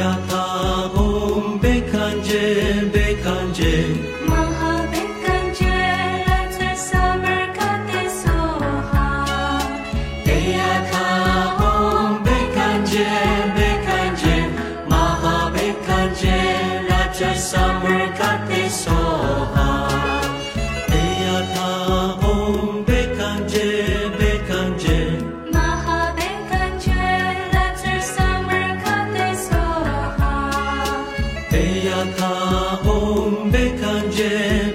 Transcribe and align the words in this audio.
Deyata 0.00 0.39
Beyata 31.70 32.82
Om 32.82 33.52
Bekanjem 33.52 34.69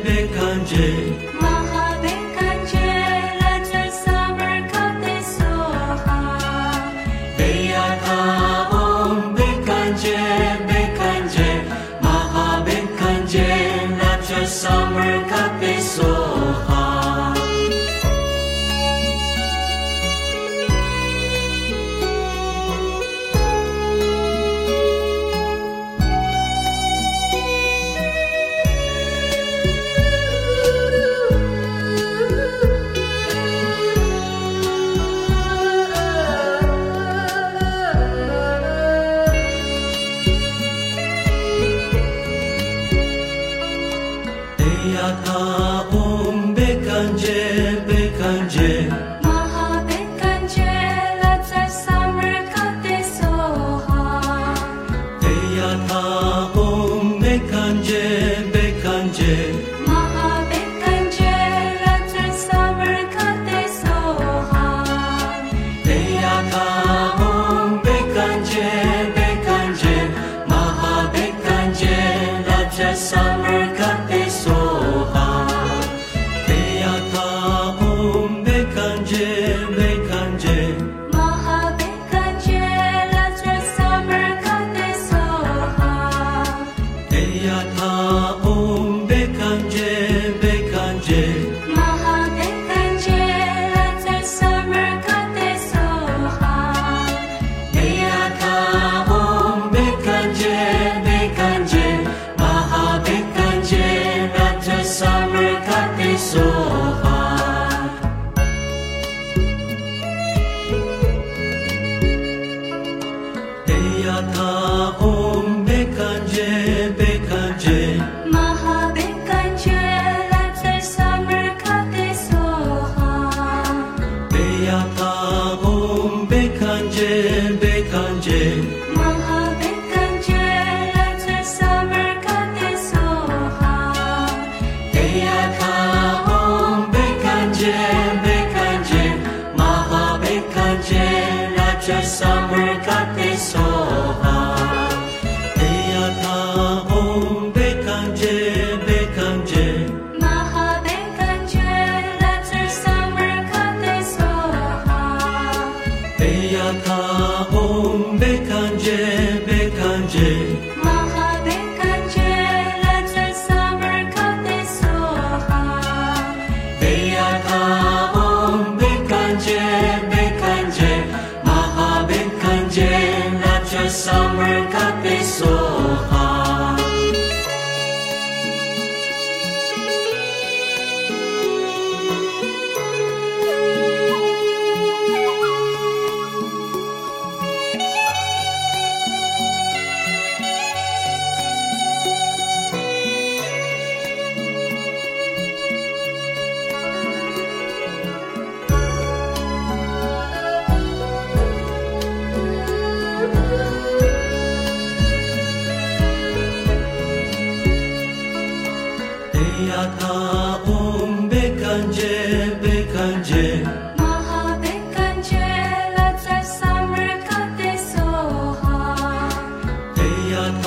Deyata 156.85 157.47
Om 157.51 158.19
Bekanje 158.19 159.41
Bekanje 159.45 160.54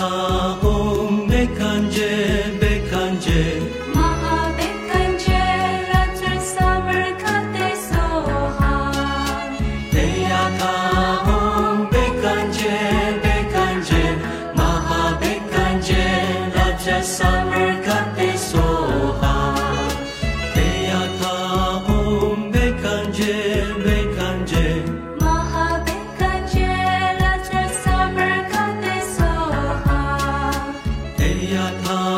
啊。 0.08 0.67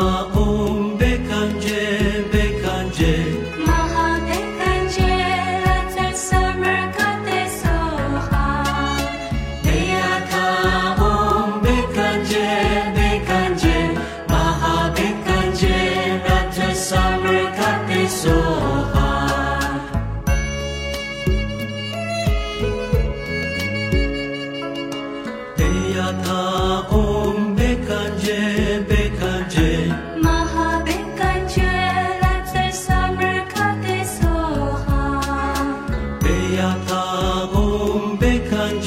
Deyata 0.01 0.40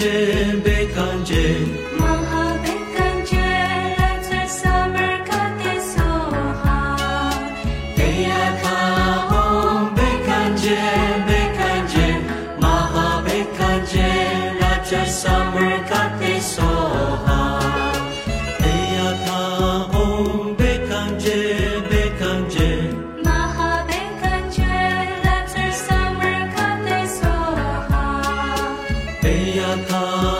Virgem 0.04 0.53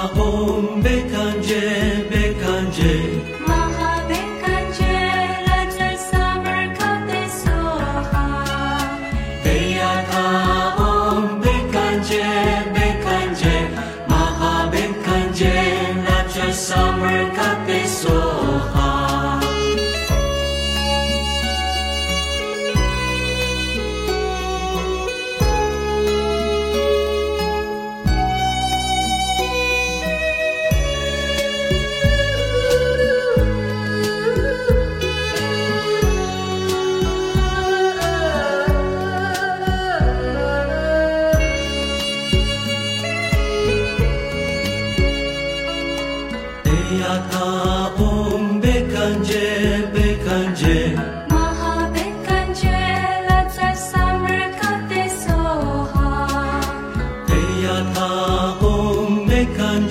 Deyata 0.05 0.74
Om 59.77 59.89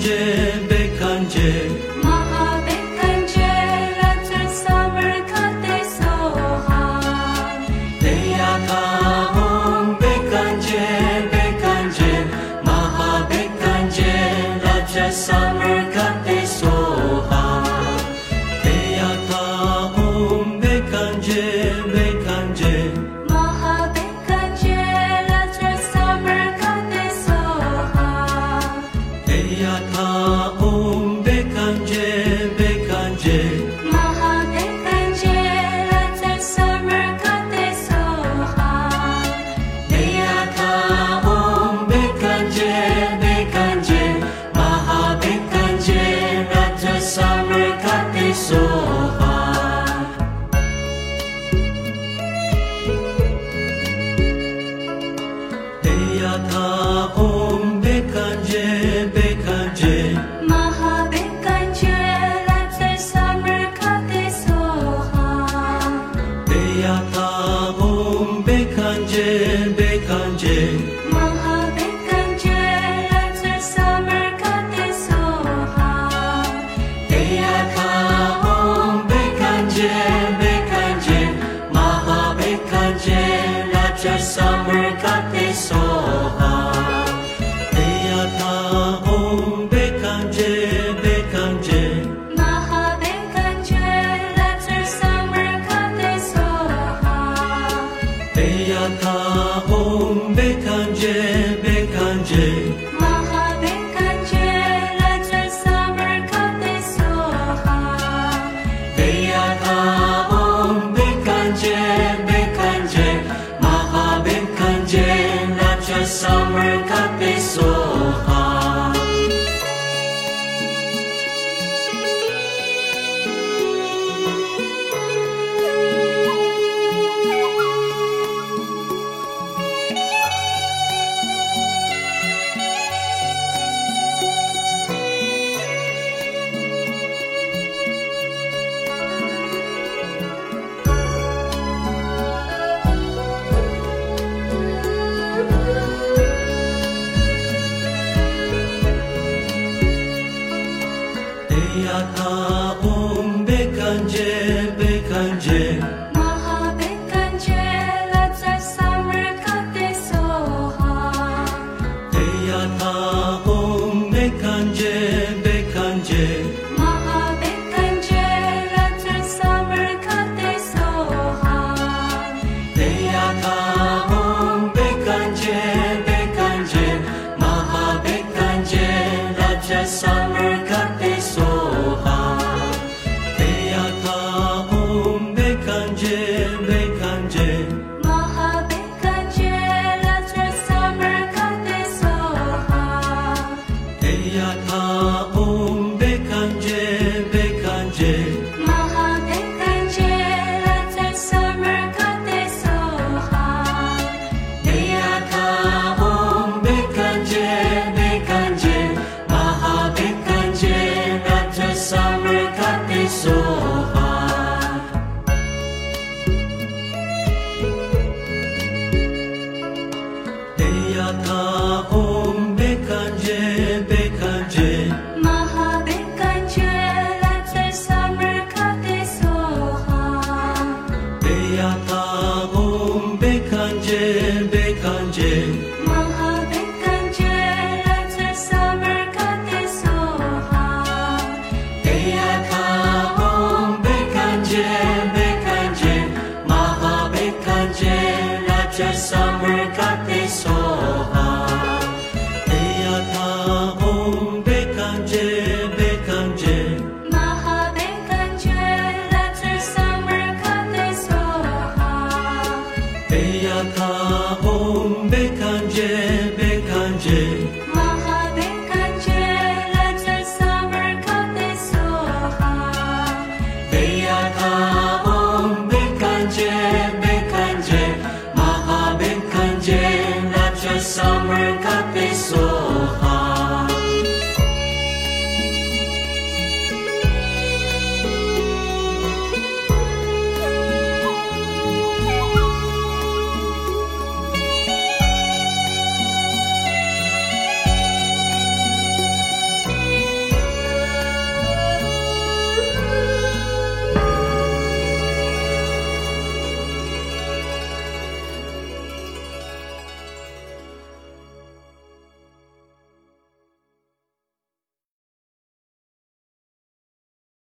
Bella 98.44 98.90
ta 99.00 99.64
home 99.68 100.34